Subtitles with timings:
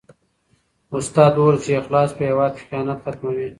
[0.97, 3.47] استاد وویل چې اخلاص په هېواد کې خیانت ختموي.